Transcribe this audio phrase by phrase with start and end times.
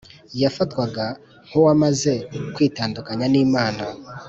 [0.41, 1.05] yafatwaga
[1.47, 2.13] nk’uwamaze
[2.53, 3.83] kwitandukanya n’imana